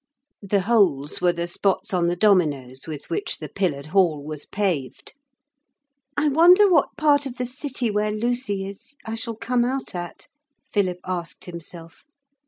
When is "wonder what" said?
6.29-6.97